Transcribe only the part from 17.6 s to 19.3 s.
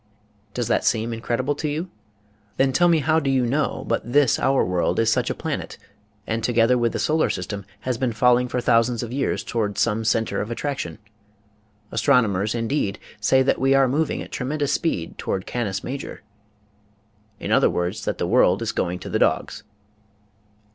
words that the world is going to the